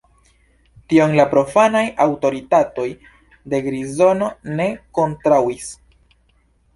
[0.93, 2.85] Tion la profanaj aŭtoritatoj
[3.53, 4.31] de Grizono
[4.61, 4.67] ne
[5.01, 5.69] kontraŭis.